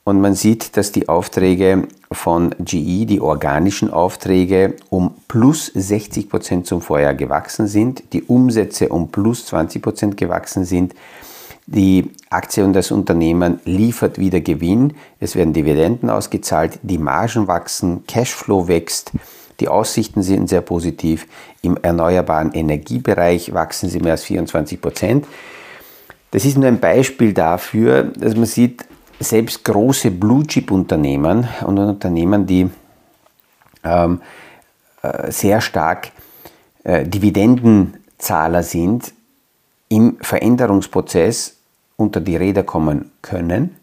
und 0.04 0.20
man 0.20 0.34
sieht, 0.34 0.76
dass 0.76 0.92
die 0.92 1.08
Aufträge 1.08 1.86
von 2.10 2.54
GE, 2.58 3.06
die 3.06 3.20
organischen 3.20 3.90
Aufträge, 3.90 4.74
um 4.90 5.14
plus 5.28 5.66
60 5.66 6.28
Prozent 6.28 6.66
zum 6.66 6.80
Vorjahr 6.80 7.14
gewachsen 7.14 7.68
sind, 7.68 8.02
die 8.12 8.22
Umsätze 8.22 8.88
um 8.88 9.10
plus 9.10 9.46
20 9.46 9.80
Prozent 9.80 10.16
gewachsen 10.16 10.64
sind. 10.64 10.94
Die 11.66 12.10
Aktie 12.28 12.64
und 12.64 12.72
das 12.72 12.90
Unternehmen 12.90 13.60
liefert 13.64 14.18
wieder 14.18 14.40
Gewinn, 14.40 14.94
es 15.20 15.36
werden 15.36 15.52
Dividenden 15.52 16.10
ausgezahlt, 16.10 16.80
die 16.82 16.98
Margen 16.98 17.46
wachsen, 17.46 18.04
Cashflow 18.08 18.66
wächst, 18.66 19.12
die 19.60 19.68
Aussichten 19.68 20.22
sind 20.22 20.48
sehr 20.48 20.60
positiv. 20.60 21.28
Im 21.60 21.76
erneuerbaren 21.76 22.52
Energiebereich 22.52 23.54
wachsen 23.54 23.88
sie 23.88 24.00
mehr 24.00 24.12
als 24.12 24.24
24 24.24 24.80
Prozent. 24.80 25.26
Das 26.32 26.44
ist 26.44 26.58
nur 26.58 26.66
ein 26.66 26.80
Beispiel 26.80 27.32
dafür, 27.32 28.02
dass 28.02 28.34
man 28.34 28.46
sieht, 28.46 28.84
selbst 29.22 29.64
große 29.64 30.10
Blue-Chip-Unternehmen 30.10 31.48
und 31.66 31.78
Unternehmen, 31.78 32.46
die 32.46 32.70
ähm, 33.84 34.20
äh, 35.02 35.30
sehr 35.30 35.60
stark 35.60 36.12
äh, 36.84 37.06
Dividendenzahler 37.06 38.62
sind, 38.62 39.12
im 39.88 40.16
Veränderungsprozess 40.20 41.56
unter 41.96 42.20
die 42.20 42.36
Räder 42.36 42.62
kommen 42.62 43.12
können. 43.20 43.76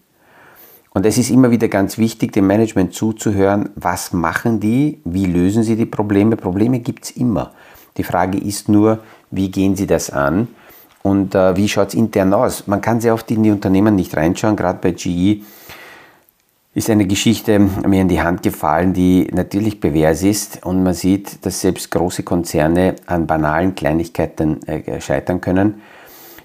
Und 0.92 1.06
es 1.06 1.18
ist 1.18 1.30
immer 1.30 1.52
wieder 1.52 1.68
ganz 1.68 1.98
wichtig, 1.98 2.34
dem 2.34 2.48
Management 2.48 2.94
zuzuhören, 2.94 3.70
was 3.76 4.12
machen 4.12 4.60
die, 4.60 5.00
wie 5.06 5.28
lösen 5.28 5.64
sie 5.64 5.76
die 5.76 5.86
Probleme. 5.86 6.36
Probleme 6.36 6.80
gibt 6.80 7.06
es 7.06 7.12
immer. 7.12 7.54
Die 7.98 8.04
Frage 8.04 8.40
ist 8.40 8.70
nur, 8.70 9.00
wie 9.30 9.52
gehen 9.52 9.76
sie 9.76 9.86
das 9.86 10.10
an 10.10 10.48
und 11.04 11.36
äh, 11.36 11.56
wie 11.56 11.70
schaut 11.70 11.90
es 11.90 11.94
intern 11.94 12.34
aus. 12.34 12.68
Man 12.68 12.82
kann 12.82 13.02
sehr 13.02 13.14
oft 13.14 13.30
in 13.32 13.44
die 13.44 13.52
Unternehmen 13.52 13.96
nicht 13.96 14.16
reinschauen, 14.16 14.56
gerade 14.56 14.80
bei 14.82 14.92
GE 14.92 15.42
ist 16.76 16.90
eine 16.90 17.08
Geschichte 17.08 17.60
mir 17.60 18.02
in 18.02 18.08
die 18.08 18.22
Hand 18.22 18.44
gefallen, 18.44 18.94
die 18.94 19.28
natürlich 19.34 19.80
bewährt 19.80 20.22
ist 20.22 20.66
und 20.66 20.84
man 20.84 20.94
sieht, 20.94 21.46
dass 21.46 21.62
selbst 21.62 21.90
große 21.92 22.24
Konzerne 22.24 22.96
an 23.08 23.28
banalen 23.28 23.76
Kleinigkeiten 23.76 24.66
äh, 24.68 25.02
scheitern 25.02 25.42
können. 25.42 25.82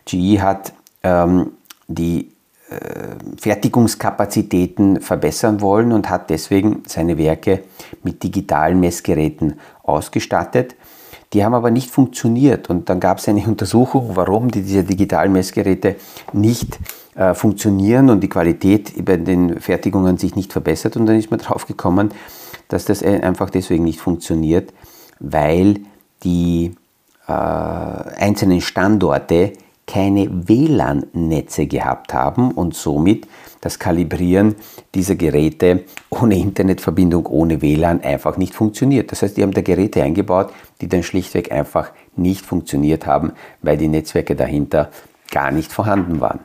GE 0.06 0.40
hat 0.40 0.72
ähm, 1.02 1.52
die 1.86 2.32
äh, 2.70 2.76
Fertigungskapazitäten 3.38 5.00
verbessern 5.02 5.60
wollen 5.60 5.92
und 5.92 6.08
hat 6.08 6.30
deswegen 6.30 6.82
seine 6.86 7.18
Werke 7.18 7.62
mit 8.02 8.22
digitalen 8.22 8.80
Messgeräten 8.80 9.60
ausgestattet. 9.82 10.74
Die 11.34 11.44
haben 11.44 11.52
aber 11.52 11.70
nicht 11.70 11.90
funktioniert. 11.90 12.70
Und 12.70 12.88
dann 12.88 13.00
gab 13.00 13.18
es 13.18 13.28
eine 13.28 13.42
Untersuchung, 13.46 14.12
warum 14.14 14.50
die, 14.50 14.62
diese 14.62 14.84
digitalen 14.84 15.32
Messgeräte 15.32 15.96
nicht 16.32 16.78
äh, 17.16 17.34
funktionieren 17.34 18.08
und 18.08 18.20
die 18.20 18.28
Qualität 18.28 19.04
bei 19.04 19.16
den 19.16 19.60
Fertigungen 19.60 20.16
sich 20.16 20.36
nicht 20.36 20.52
verbessert. 20.52 20.96
Und 20.96 21.06
dann 21.06 21.18
ist 21.18 21.30
man 21.30 21.40
drauf 21.40 21.66
gekommen, 21.66 22.12
dass 22.68 22.86
das 22.86 23.02
einfach 23.02 23.50
deswegen 23.50 23.84
nicht 23.84 24.00
funktioniert, 24.00 24.72
weil 25.20 25.80
die 26.22 26.74
äh, 27.28 27.32
einzelnen 27.32 28.60
Standorte 28.60 29.52
keine 29.86 30.48
WLAN-Netze 30.48 31.66
gehabt 31.66 32.14
haben 32.14 32.52
und 32.52 32.74
somit 32.74 33.26
das 33.64 33.78
Kalibrieren 33.78 34.54
dieser 34.94 35.14
Geräte 35.14 35.84
ohne 36.10 36.38
Internetverbindung, 36.38 37.26
ohne 37.26 37.62
WLAN 37.62 38.02
einfach 38.02 38.36
nicht 38.36 38.54
funktioniert. 38.54 39.10
Das 39.10 39.22
heißt, 39.22 39.36
die 39.36 39.42
haben 39.42 39.52
da 39.52 39.62
Geräte 39.62 40.02
eingebaut, 40.02 40.52
die 40.80 40.88
dann 40.88 41.02
schlichtweg 41.02 41.50
einfach 41.50 41.90
nicht 42.14 42.44
funktioniert 42.44 43.06
haben, 43.06 43.32
weil 43.62 43.76
die 43.76 43.88
Netzwerke 43.88 44.36
dahinter 44.36 44.90
gar 45.30 45.50
nicht 45.50 45.72
vorhanden 45.72 46.20
waren. 46.20 46.40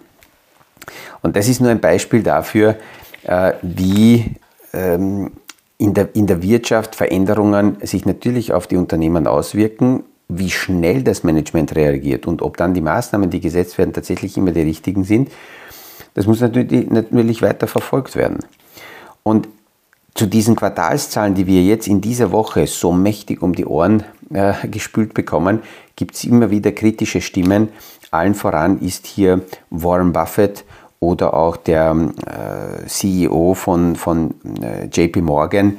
Und 1.21 1.35
das 1.35 1.47
ist 1.47 1.59
nur 1.59 1.69
ein 1.69 1.81
Beispiel 1.81 2.23
dafür, 2.23 2.77
äh, 3.23 3.53
wie 3.61 4.35
ähm, 4.73 5.31
in 5.77 5.93
der, 5.93 6.15
in 6.15 6.25
der 6.25 6.41
Wirtschaft 6.41 6.95
Veränderungen 6.95 7.77
sich 7.81 8.05
natürlich 8.05 8.53
auf 8.53 8.67
die 8.67 8.77
Unternehmen 8.77 9.27
auswirken 9.27 10.03
wie 10.29 10.51
schnell 10.51 11.01
das 11.01 11.23
Management 11.23 11.75
reagiert 11.75 12.27
und 12.27 12.43
ob 12.43 12.55
dann 12.55 12.75
die 12.75 12.81
Maßnahmen, 12.81 13.31
die 13.31 13.39
gesetzt 13.41 13.77
werden, 13.79 13.93
tatsächlich 13.93 14.37
immer 14.37 14.51
die 14.51 14.61
richtigen 14.61 15.03
sind, 15.03 15.29
das 16.19 16.27
muss 16.27 16.41
natürlich, 16.41 16.89
natürlich 16.89 17.41
weiter 17.41 17.65
verfolgt 17.65 18.17
werden. 18.17 18.39
Und 19.23 19.47
zu 20.15 20.25
diesen 20.25 20.57
Quartalszahlen, 20.57 21.33
die 21.33 21.47
wir 21.47 21.63
jetzt 21.63 21.87
in 21.87 22.01
dieser 22.01 22.33
Woche 22.33 22.67
so 22.67 22.91
mächtig 22.91 23.41
um 23.41 23.55
die 23.55 23.65
Ohren 23.65 24.03
äh, 24.33 24.53
gespült 24.67 25.13
bekommen, 25.13 25.61
gibt 25.95 26.15
es 26.15 26.25
immer 26.25 26.51
wieder 26.51 26.73
kritische 26.73 27.21
Stimmen. 27.21 27.69
Allen 28.11 28.35
voran 28.35 28.79
ist 28.79 29.07
hier 29.07 29.45
Warren 29.69 30.11
Buffett 30.11 30.65
oder 30.99 31.33
auch 31.33 31.55
der 31.55 31.95
äh, 32.25 32.85
CEO 32.85 33.53
von, 33.53 33.95
von 33.95 34.35
äh, 34.61 34.87
JP 34.91 35.21
Morgan, 35.21 35.77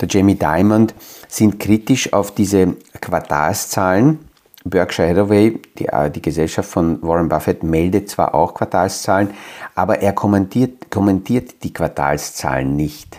der 0.00 0.08
Jamie 0.08 0.36
Dimond, 0.36 0.94
sind 1.28 1.60
kritisch 1.60 2.10
auf 2.14 2.30
diese 2.30 2.74
Quartalszahlen. 3.02 4.18
Berkshire 4.64 5.08
Hathaway, 5.10 5.60
die, 5.78 5.86
äh, 5.86 6.10
die 6.10 6.22
Gesellschaft 6.22 6.70
von 6.70 7.02
Warren 7.02 7.28
Buffett, 7.28 7.62
meldet 7.62 8.08
zwar 8.08 8.34
auch 8.34 8.54
Quartalszahlen, 8.54 9.30
aber 9.74 10.00
er 10.00 10.12
kommentiert, 10.12 10.90
kommentiert 10.90 11.62
die 11.62 11.72
Quartalszahlen 11.72 12.76
nicht, 12.76 13.18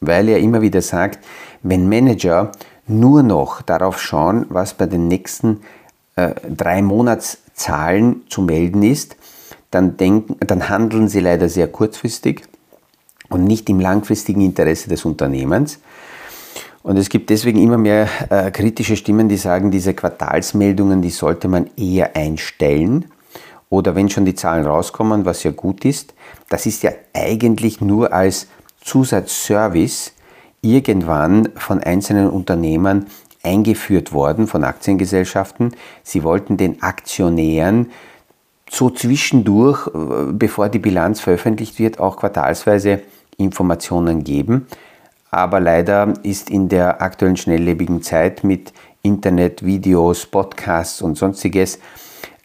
weil 0.00 0.28
er 0.28 0.38
immer 0.38 0.60
wieder 0.60 0.82
sagt, 0.82 1.24
wenn 1.62 1.88
Manager 1.88 2.52
nur 2.86 3.22
noch 3.22 3.62
darauf 3.62 4.00
schauen, 4.00 4.46
was 4.48 4.74
bei 4.74 4.86
den 4.86 5.08
nächsten 5.08 5.62
äh, 6.16 6.34
drei 6.48 6.82
Monatszahlen 6.82 8.22
zu 8.28 8.42
melden 8.42 8.82
ist, 8.82 9.16
dann, 9.70 9.96
denken, 9.96 10.36
dann 10.46 10.68
handeln 10.68 11.08
sie 11.08 11.20
leider 11.20 11.48
sehr 11.48 11.68
kurzfristig 11.68 12.42
und 13.28 13.44
nicht 13.44 13.68
im 13.68 13.80
langfristigen 13.80 14.40
Interesse 14.40 14.88
des 14.88 15.04
Unternehmens. 15.04 15.78
Und 16.82 16.96
es 16.96 17.08
gibt 17.08 17.30
deswegen 17.30 17.60
immer 17.60 17.78
mehr 17.78 18.08
äh, 18.30 18.52
kritische 18.52 18.96
Stimmen, 18.96 19.28
die 19.28 19.36
sagen, 19.36 19.72
diese 19.72 19.92
Quartalsmeldungen, 19.92 21.02
die 21.02 21.10
sollte 21.10 21.48
man 21.48 21.68
eher 21.76 22.14
einstellen. 22.14 23.06
Oder 23.68 23.94
wenn 23.94 24.08
schon 24.08 24.24
die 24.24 24.34
Zahlen 24.34 24.66
rauskommen, 24.66 25.24
was 25.24 25.42
ja 25.42 25.50
gut 25.50 25.84
ist, 25.84 26.14
das 26.48 26.66
ist 26.66 26.82
ja 26.82 26.92
eigentlich 27.12 27.80
nur 27.80 28.12
als 28.12 28.46
Zusatzservice 28.80 30.12
irgendwann 30.62 31.48
von 31.56 31.82
einzelnen 31.82 32.30
Unternehmern 32.30 33.06
eingeführt 33.42 34.12
worden, 34.12 34.46
von 34.46 34.64
Aktiengesellschaften. 34.64 35.74
Sie 36.02 36.22
wollten 36.22 36.56
den 36.56 36.82
Aktionären 36.82 37.90
so 38.68 38.90
zwischendurch, 38.90 39.86
äh, 39.88 40.32
bevor 40.32 40.68
die 40.68 40.80
Bilanz 40.80 41.20
veröffentlicht 41.20 41.78
wird, 41.78 42.00
auch 42.00 42.16
quartalsweise 42.16 43.00
Informationen 43.36 44.24
geben. 44.24 44.66
Aber 45.30 45.60
leider 45.60 46.14
ist 46.22 46.50
in 46.50 46.68
der 46.68 47.02
aktuellen 47.02 47.36
schnelllebigen 47.36 48.02
Zeit 48.02 48.42
mit 48.42 48.72
Internet, 49.02 49.64
Videos, 49.64 50.26
Podcasts 50.26 51.02
und 51.02 51.16
sonstiges, 51.16 51.78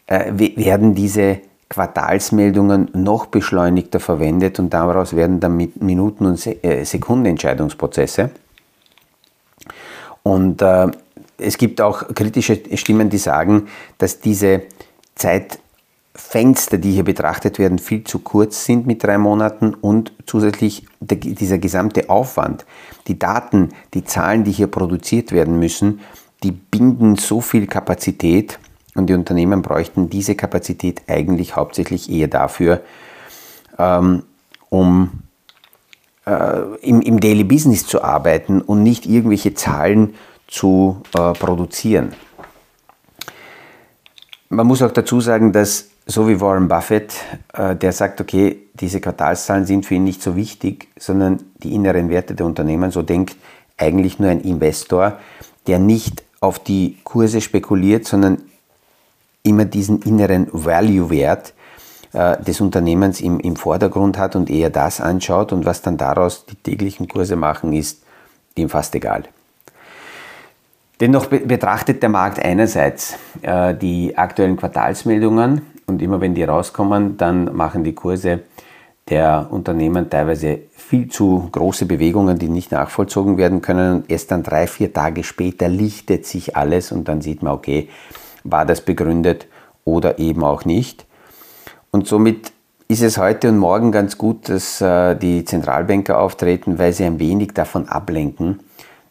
werden 0.06 0.94
diese 0.94 1.40
Quartalsmeldungen 1.72 2.90
noch 2.92 3.26
beschleunigter 3.26 3.98
verwendet 3.98 4.58
und 4.58 4.74
daraus 4.74 5.16
werden 5.16 5.40
dann 5.40 5.56
Minuten- 5.80 6.26
und 6.26 6.46
äh, 6.62 6.84
Sekundenentscheidungsprozesse. 6.84 8.30
Und 10.22 10.60
äh, 10.60 10.88
es 11.38 11.56
gibt 11.56 11.80
auch 11.80 12.14
kritische 12.14 12.60
Stimmen, 12.74 13.08
die 13.08 13.18
sagen, 13.18 13.68
dass 13.98 14.20
diese 14.20 14.62
Zeitfenster, 15.14 16.76
die 16.76 16.92
hier 16.92 17.04
betrachtet 17.04 17.58
werden, 17.58 17.78
viel 17.78 18.04
zu 18.04 18.18
kurz 18.18 18.66
sind 18.66 18.86
mit 18.86 19.02
drei 19.02 19.16
Monaten 19.16 19.74
und 19.74 20.12
zusätzlich 20.26 20.86
der, 21.00 21.16
dieser 21.16 21.58
gesamte 21.58 22.10
Aufwand, 22.10 22.66
die 23.08 23.18
Daten, 23.18 23.70
die 23.94 24.04
Zahlen, 24.04 24.44
die 24.44 24.52
hier 24.52 24.68
produziert 24.68 25.32
werden 25.32 25.58
müssen, 25.58 26.00
die 26.42 26.52
binden 26.52 27.16
so 27.16 27.40
viel 27.40 27.66
Kapazität, 27.66 28.58
und 28.94 29.08
die 29.08 29.14
Unternehmen 29.14 29.62
bräuchten 29.62 30.10
diese 30.10 30.34
Kapazität 30.34 31.02
eigentlich 31.08 31.56
hauptsächlich 31.56 32.10
eher 32.10 32.28
dafür, 32.28 32.82
ähm, 33.78 34.24
um 34.68 35.22
äh, 36.26 36.60
im, 36.82 37.00
im, 37.00 37.20
Daily 37.20 37.44
Business 37.44 37.86
zu 37.86 38.02
arbeiten 38.02 38.60
und 38.60 38.82
nicht 38.82 39.06
irgendwelche 39.06 39.54
Zahlen 39.54 40.14
zu 40.46 41.02
äh, 41.14 41.32
produzieren. 41.32 42.12
Man 44.50 44.66
muss 44.66 44.82
auch 44.82 44.92
dazu 44.92 45.20
sagen, 45.20 45.52
dass 45.52 45.88
so 46.04 46.28
wie 46.28 46.40
Warren 46.40 46.68
Buffett, 46.68 47.14
äh, 47.54 47.74
der 47.74 47.92
sagt, 47.92 48.20
okay, 48.20 48.68
diese 48.74 49.00
Quartalszahlen 49.00 49.64
sind 49.64 49.86
für 49.86 49.94
ihn 49.94 50.04
nicht 50.04 50.22
so 50.22 50.36
wichtig, 50.36 50.88
sondern 50.98 51.42
die 51.62 51.74
inneren 51.74 52.10
Werte 52.10 52.34
der 52.34 52.44
Unternehmen, 52.44 52.90
so 52.90 53.02
denkt 53.02 53.36
eigentlich 53.78 54.18
nur 54.18 54.30
ein 54.30 54.40
Investor, 54.40 55.18
der 55.66 55.78
nicht 55.78 56.22
auf 56.40 56.58
die 56.58 56.98
Kurse 57.04 57.40
spekuliert, 57.40 58.06
sondern 58.06 58.42
immer 59.42 59.64
diesen 59.64 60.02
inneren 60.02 60.48
Value-Wert 60.52 61.54
äh, 62.12 62.40
des 62.42 62.60
Unternehmens 62.60 63.20
im, 63.20 63.40
im 63.40 63.56
Vordergrund 63.56 64.18
hat 64.18 64.36
und 64.36 64.50
eher 64.50 64.70
das 64.70 65.00
anschaut 65.00 65.52
und 65.52 65.64
was 65.64 65.82
dann 65.82 65.96
daraus 65.96 66.46
die 66.46 66.56
täglichen 66.56 67.08
Kurse 67.08 67.36
machen, 67.36 67.72
ist 67.72 68.02
ihm 68.54 68.68
fast 68.68 68.94
egal. 68.94 69.24
Dennoch 71.00 71.26
betrachtet 71.26 72.02
der 72.02 72.10
Markt 72.10 72.38
einerseits 72.38 73.16
äh, 73.42 73.74
die 73.74 74.16
aktuellen 74.16 74.56
Quartalsmeldungen 74.56 75.62
und 75.86 76.00
immer 76.00 76.20
wenn 76.20 76.34
die 76.34 76.44
rauskommen, 76.44 77.16
dann 77.16 77.56
machen 77.56 77.82
die 77.82 77.94
Kurse 77.94 78.40
der 79.08 79.48
Unternehmen 79.50 80.08
teilweise 80.08 80.60
viel 80.76 81.08
zu 81.08 81.48
große 81.50 81.86
Bewegungen, 81.86 82.38
die 82.38 82.48
nicht 82.48 82.70
nachvollzogen 82.70 83.36
werden 83.36 83.60
können. 83.62 84.04
Erst 84.06 84.30
dann 84.30 84.44
drei, 84.44 84.68
vier 84.68 84.92
Tage 84.92 85.24
später 85.24 85.68
lichtet 85.68 86.24
sich 86.24 86.56
alles 86.56 86.92
und 86.92 87.08
dann 87.08 87.20
sieht 87.20 87.42
man, 87.42 87.54
okay, 87.54 87.88
war 88.44 88.66
das 88.66 88.80
begründet 88.80 89.46
oder 89.84 90.18
eben 90.18 90.44
auch 90.44 90.64
nicht. 90.64 91.06
Und 91.90 92.06
somit 92.06 92.52
ist 92.88 93.02
es 93.02 93.16
heute 93.18 93.48
und 93.48 93.58
morgen 93.58 93.90
ganz 93.92 94.18
gut, 94.18 94.48
dass 94.48 94.80
äh, 94.80 95.14
die 95.14 95.44
Zentralbanker 95.44 96.18
auftreten, 96.18 96.78
weil 96.78 96.92
sie 96.92 97.04
ein 97.04 97.18
wenig 97.18 97.52
davon 97.54 97.88
ablenken, 97.88 98.60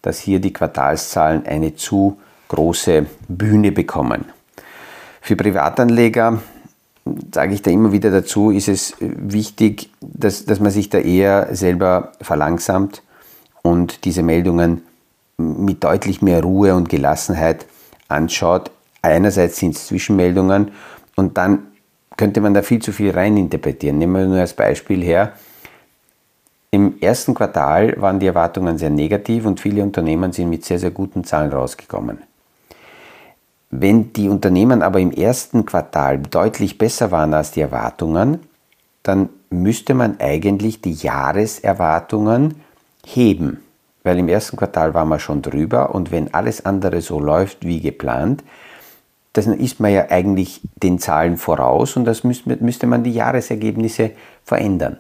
dass 0.02 0.20
hier 0.20 0.40
die 0.40 0.54
Quartalszahlen 0.54 1.46
eine 1.46 1.76
zu 1.76 2.18
große 2.50 3.06
Bühne 3.28 3.72
bekommen. 3.72 4.26
Für 5.22 5.36
Privatanleger, 5.36 6.42
sage 7.34 7.54
ich 7.54 7.62
da 7.62 7.72
immer 7.72 7.92
wieder 7.92 8.12
dazu, 8.12 8.52
ist 8.52 8.68
es 8.68 8.96
wichtig, 9.00 9.90
dass, 10.02 10.46
dass 10.46 10.60
man 10.60 10.72
sich 10.72 10.90
da 10.90 11.00
eher 11.00 11.56
selber 11.56 12.12
verlangsamt 12.22 13.04
und 13.62 14.06
diese 14.06 14.24
Meldungen 14.24 14.82
mit 15.38 15.84
deutlich 15.84 16.22
mehr 16.22 16.44
Ruhe 16.44 16.76
und 16.76 16.90
Gelassenheit 16.90 17.66
anschaut, 18.08 18.72
Einerseits 19.02 19.58
sind 19.58 19.76
es 19.76 19.88
Zwischenmeldungen 19.88 20.72
und 21.16 21.38
dann 21.38 21.68
könnte 22.18 22.42
man 22.42 22.54
da 22.54 22.62
viel 22.62 22.82
zu 22.82 22.92
viel 22.92 23.12
reininterpretieren. 23.12 23.98
Nehmen 23.98 24.14
wir 24.14 24.28
nur 24.28 24.40
als 24.40 24.54
Beispiel 24.54 25.02
her. 25.02 25.34
Im 26.70 27.00
ersten 27.02 27.34
Quartal 27.34 28.00
waren 28.00 28.20
die 28.20 28.28
Erwartungen 28.28 28.78
sehr 28.78 28.90
negativ 28.90 29.46
und 29.46 29.60
viele 29.60 29.84
Unternehmen 29.84 30.32
sind 30.32 30.50
mit 30.50 30.64
sehr, 30.64 30.80
sehr 30.80 30.92
guten 30.92 31.24
Zahlen 31.24 31.52
rausgekommen. 31.52 32.20
Wenn 33.72 34.14
die 34.14 34.30
Unternehmen 34.30 34.82
aber 34.82 35.00
im 35.00 35.12
ersten 35.12 35.66
Quartal 35.66 36.20
deutlich 36.20 36.78
besser 36.78 37.12
waren 37.12 37.34
als 37.34 37.52
die 37.52 37.62
Erwartungen, 37.62 38.40
dann 39.04 39.30
müsste 39.50 39.94
man 39.94 40.20
eigentlich 40.20 40.82
die 40.82 40.94
Jahreserwartungen 40.94 42.56
heben, 43.06 43.64
weil 44.04 44.20
im 44.20 44.30
ersten 44.30 44.58
Quartal 44.58 44.94
waren 44.94 45.10
wir 45.10 45.20
schon 45.20 45.42
drüber 45.42 45.96
und 45.96 46.12
wenn 46.12 46.34
alles 46.34 46.66
andere 46.66 47.02
so 47.02 47.20
läuft 47.20 47.66
wie 47.66 47.82
geplant, 47.82 48.44
dann 49.34 49.58
ist 49.58 49.80
man 49.80 49.94
ja 49.94 50.08
eigentlich 50.10 50.62
den 50.76 51.00
Zahlen 51.00 51.38
voraus 51.38 51.96
und 51.96 52.06
das 52.06 52.24
müsste, 52.24 52.58
müsste 52.58 52.88
man 52.88 53.04
die 53.04 53.14
Jahresergebnisse 53.14 54.12
verändern. 54.44 54.98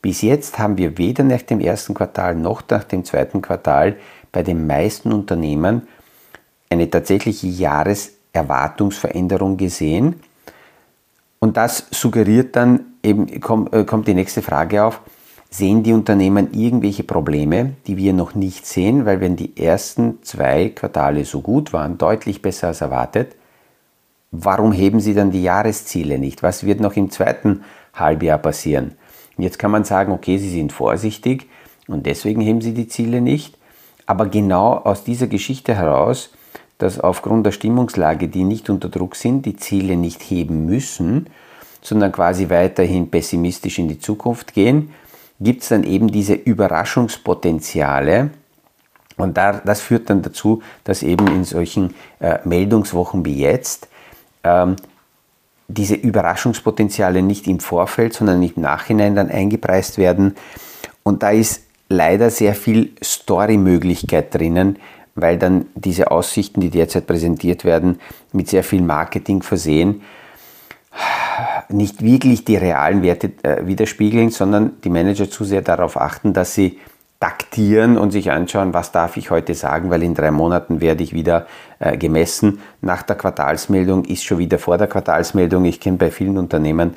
Bis 0.00 0.22
jetzt 0.22 0.58
haben 0.58 0.78
wir 0.78 0.98
weder 0.98 1.24
nach 1.24 1.42
dem 1.42 1.60
ersten 1.60 1.94
Quartal 1.94 2.36
noch 2.36 2.62
nach 2.70 2.84
dem 2.84 3.04
zweiten 3.04 3.42
Quartal 3.42 3.96
bei 4.32 4.42
den 4.42 4.66
meisten 4.66 5.12
Unternehmen 5.12 5.82
eine 6.70 6.88
tatsächliche 6.88 7.48
Jahreserwartungsveränderung 7.48 9.56
gesehen. 9.56 10.20
Und 11.38 11.56
das 11.56 11.86
suggeriert 11.90 12.56
dann 12.56 12.80
eben, 13.02 13.28
äh, 13.28 13.40
kommt 13.40 14.08
die 14.08 14.14
nächste 14.14 14.42
Frage 14.42 14.84
auf, 14.84 15.00
sehen 15.50 15.82
die 15.82 15.92
Unternehmen 15.92 16.52
irgendwelche 16.52 17.04
Probleme, 17.04 17.74
die 17.86 17.96
wir 17.96 18.12
noch 18.12 18.34
nicht 18.34 18.66
sehen, 18.66 19.06
weil 19.06 19.20
wenn 19.20 19.36
die 19.36 19.56
ersten 19.56 20.22
zwei 20.22 20.70
Quartale 20.70 21.24
so 21.24 21.40
gut 21.40 21.72
waren, 21.72 21.98
deutlich 21.98 22.42
besser 22.42 22.68
als 22.68 22.80
erwartet, 22.80 23.36
warum 24.44 24.72
heben 24.72 25.00
Sie 25.00 25.14
dann 25.14 25.30
die 25.30 25.42
Jahresziele 25.42 26.18
nicht? 26.18 26.42
Was 26.42 26.64
wird 26.64 26.80
noch 26.80 26.96
im 26.96 27.10
zweiten 27.10 27.64
Halbjahr 27.94 28.38
passieren? 28.38 28.92
jetzt 29.38 29.58
kann 29.58 29.70
man 29.70 29.84
sagen, 29.84 30.12
okay, 30.12 30.38
Sie 30.38 30.48
sind 30.48 30.72
vorsichtig 30.72 31.46
und 31.88 32.06
deswegen 32.06 32.40
heben 32.40 32.62
Sie 32.62 32.72
die 32.72 32.88
Ziele 32.88 33.20
nicht. 33.20 33.58
Aber 34.06 34.26
genau 34.26 34.72
aus 34.72 35.04
dieser 35.04 35.26
Geschichte 35.26 35.74
heraus, 35.74 36.30
dass 36.78 37.00
aufgrund 37.00 37.44
der 37.44 37.52
Stimmungslage, 37.52 38.28
die 38.28 38.44
nicht 38.44 38.70
unter 38.70 38.88
Druck 38.88 39.16
sind, 39.16 39.44
die 39.44 39.56
Ziele 39.56 39.96
nicht 39.96 40.22
heben 40.22 40.64
müssen, 40.66 41.26
sondern 41.82 42.12
quasi 42.12 42.48
weiterhin 42.50 43.10
pessimistisch 43.10 43.78
in 43.78 43.88
die 43.88 43.98
Zukunft 43.98 44.54
gehen, 44.54 44.90
gibt 45.40 45.62
es 45.62 45.68
dann 45.68 45.84
eben 45.84 46.08
diese 46.08 46.34
Überraschungspotenziale. 46.34 48.30
Und 49.16 49.36
das 49.36 49.80
führt 49.80 50.10
dann 50.10 50.22
dazu, 50.22 50.62
dass 50.84 51.02
eben 51.02 51.26
in 51.28 51.44
solchen 51.44 51.94
äh, 52.20 52.38
Meldungswochen 52.44 53.24
wie 53.24 53.38
jetzt 53.38 53.88
ähm, 54.46 54.76
diese 55.68 55.96
Überraschungspotenziale 55.96 57.22
nicht 57.22 57.48
im 57.48 57.60
Vorfeld, 57.60 58.14
sondern 58.14 58.42
im 58.42 58.52
Nachhinein 58.56 59.16
dann 59.16 59.30
eingepreist 59.30 59.98
werden. 59.98 60.36
Und 61.02 61.22
da 61.22 61.30
ist 61.30 61.62
leider 61.88 62.30
sehr 62.30 62.54
viel 62.54 62.92
Story-Möglichkeit 63.02 64.34
drinnen, 64.34 64.78
weil 65.14 65.38
dann 65.38 65.66
diese 65.74 66.10
Aussichten, 66.10 66.60
die 66.60 66.70
derzeit 66.70 67.06
präsentiert 67.06 67.64
werden, 67.64 68.00
mit 68.32 68.48
sehr 68.48 68.62
viel 68.62 68.82
Marketing 68.82 69.42
versehen, 69.42 70.02
nicht 71.68 72.02
wirklich 72.02 72.44
die 72.44 72.56
realen 72.56 73.02
Werte 73.02 73.32
äh, 73.42 73.66
widerspiegeln, 73.66 74.30
sondern 74.30 74.80
die 74.82 74.88
Manager 74.88 75.28
zu 75.28 75.44
sehr 75.44 75.62
darauf 75.62 76.00
achten, 76.00 76.32
dass 76.32 76.54
sie 76.54 76.78
taktieren 77.18 77.96
und 77.96 78.10
sich 78.10 78.30
anschauen, 78.30 78.74
was 78.74 78.92
darf 78.92 79.16
ich 79.16 79.30
heute 79.30 79.54
sagen, 79.54 79.90
weil 79.90 80.02
in 80.02 80.14
drei 80.14 80.30
Monaten 80.30 80.80
werde 80.80 81.02
ich 81.02 81.12
wieder 81.12 81.46
äh, 81.78 81.96
gemessen. 81.96 82.60
Nach 82.82 83.02
der 83.02 83.16
Quartalsmeldung 83.16 84.04
ist 84.04 84.24
schon 84.24 84.38
wieder 84.38 84.58
vor 84.58 84.76
der 84.76 84.86
Quartalsmeldung. 84.86 85.64
Ich 85.64 85.80
kenne 85.80 85.96
bei 85.96 86.10
vielen 86.10 86.36
Unternehmen 86.36 86.94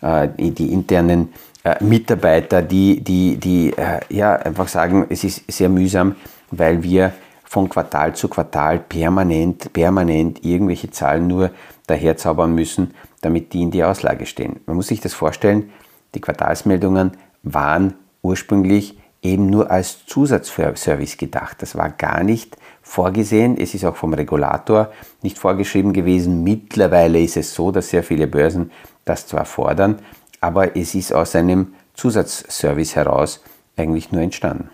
äh, 0.00 0.28
die 0.36 0.72
internen 0.72 1.32
äh, 1.62 1.82
Mitarbeiter, 1.82 2.62
die, 2.62 3.00
die, 3.00 3.36
die 3.36 3.72
äh, 3.76 4.00
ja, 4.08 4.34
einfach 4.34 4.68
sagen, 4.68 5.06
es 5.08 5.24
ist 5.24 5.50
sehr 5.50 5.68
mühsam, 5.68 6.16
weil 6.50 6.82
wir 6.82 7.12
von 7.44 7.68
Quartal 7.68 8.14
zu 8.14 8.28
Quartal 8.28 8.78
permanent, 8.78 9.72
permanent 9.72 10.44
irgendwelche 10.44 10.90
Zahlen 10.90 11.26
nur 11.26 11.50
daherzaubern 11.86 12.54
müssen, 12.54 12.94
damit 13.20 13.52
die 13.52 13.62
in 13.62 13.70
die 13.70 13.84
Auslage 13.84 14.26
stehen. 14.26 14.60
Man 14.66 14.76
muss 14.76 14.86
sich 14.86 15.00
das 15.00 15.14
vorstellen, 15.14 15.70
die 16.14 16.20
Quartalsmeldungen 16.20 17.12
waren 17.42 17.94
ursprünglich 18.22 18.99
eben 19.22 19.46
nur 19.46 19.70
als 19.70 20.06
Zusatzservice 20.06 21.16
gedacht. 21.16 21.60
Das 21.60 21.76
war 21.76 21.90
gar 21.90 22.22
nicht 22.22 22.56
vorgesehen. 22.82 23.56
Es 23.58 23.74
ist 23.74 23.84
auch 23.84 23.96
vom 23.96 24.14
Regulator 24.14 24.90
nicht 25.22 25.38
vorgeschrieben 25.38 25.92
gewesen. 25.92 26.42
Mittlerweile 26.42 27.20
ist 27.20 27.36
es 27.36 27.54
so, 27.54 27.70
dass 27.70 27.90
sehr 27.90 28.02
viele 28.02 28.26
Börsen 28.26 28.70
das 29.04 29.26
zwar 29.26 29.44
fordern, 29.44 29.98
aber 30.40 30.76
es 30.76 30.94
ist 30.94 31.12
aus 31.12 31.34
einem 31.34 31.74
Zusatzservice 31.94 32.96
heraus 32.96 33.42
eigentlich 33.76 34.10
nur 34.12 34.22
entstanden. 34.22 34.70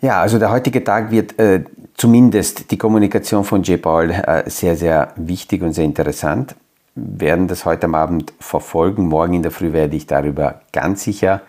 Ja, 0.00 0.20
also 0.20 0.38
der 0.38 0.50
heutige 0.50 0.82
Tag 0.82 1.10
wird 1.10 1.38
äh, 1.38 1.64
zumindest 1.94 2.70
die 2.70 2.78
Kommunikation 2.78 3.44
von 3.44 3.62
J. 3.62 3.80
Paul 3.80 4.10
äh, 4.10 4.48
sehr, 4.50 4.76
sehr 4.76 5.12
wichtig 5.16 5.62
und 5.62 5.72
sehr 5.72 5.84
interessant. 5.84 6.56
Wir 6.94 7.28
werden 7.28 7.48
das 7.48 7.64
heute 7.64 7.86
am 7.86 7.94
Abend 7.94 8.32
verfolgen. 8.40 9.06
Morgen 9.06 9.34
in 9.34 9.42
der 9.42 9.52
Früh 9.52 9.72
werde 9.72 9.96
ich 9.96 10.06
darüber 10.06 10.60
ganz 10.72 11.04
sicher 11.04 11.42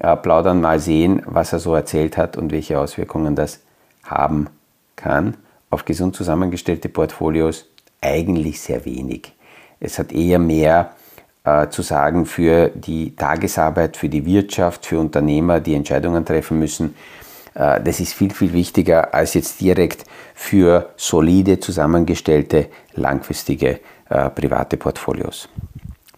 äh, 0.00 0.16
plaudern, 0.16 0.60
mal 0.60 0.80
sehen, 0.80 1.22
was 1.26 1.52
er 1.52 1.60
so 1.60 1.74
erzählt 1.74 2.16
hat 2.16 2.36
und 2.36 2.50
welche 2.52 2.78
Auswirkungen 2.78 3.36
das 3.36 3.60
haben 4.02 4.48
kann. 4.96 5.36
Auf 5.70 5.84
gesund 5.84 6.16
zusammengestellte 6.16 6.88
Portfolios 6.88 7.66
eigentlich 8.00 8.60
sehr 8.60 8.84
wenig. 8.84 9.32
Es 9.78 9.98
hat 9.98 10.12
eher 10.12 10.38
mehr 10.38 10.90
äh, 11.44 11.68
zu 11.68 11.82
sagen 11.82 12.26
für 12.26 12.68
die 12.68 13.14
Tagesarbeit, 13.14 13.96
für 13.96 14.08
die 14.08 14.24
Wirtschaft, 14.24 14.86
für 14.86 14.98
Unternehmer, 14.98 15.60
die 15.60 15.74
Entscheidungen 15.74 16.24
treffen 16.24 16.58
müssen. 16.58 16.94
Äh, 17.54 17.80
das 17.82 18.00
ist 18.00 18.14
viel, 18.14 18.32
viel 18.32 18.52
wichtiger 18.52 19.14
als 19.14 19.34
jetzt 19.34 19.60
direkt 19.60 20.04
für 20.34 20.90
solide 20.96 21.60
zusammengestellte, 21.60 22.66
langfristige 22.94 23.80
äh, 24.08 24.30
private 24.30 24.76
Portfolios. 24.76 25.48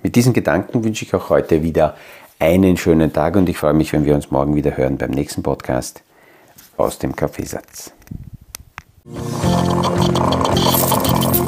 Mit 0.02 0.16
diesen 0.16 0.32
Gedanken 0.32 0.82
wünsche 0.82 1.04
ich 1.04 1.14
auch 1.14 1.30
heute 1.30 1.62
wieder 1.62 1.94
einen 2.42 2.76
schönen 2.76 3.12
Tag 3.12 3.36
und 3.36 3.48
ich 3.48 3.56
freue 3.56 3.72
mich, 3.72 3.92
wenn 3.92 4.04
wir 4.04 4.16
uns 4.16 4.32
morgen 4.32 4.56
wieder 4.56 4.76
hören 4.76 4.98
beim 4.98 5.12
nächsten 5.12 5.44
Podcast 5.44 6.02
aus 6.76 6.98
dem 6.98 7.14
Kaffeesatz. 7.14 7.92